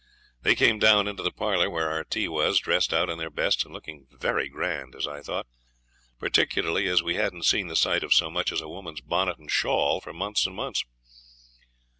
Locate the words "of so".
8.01-8.31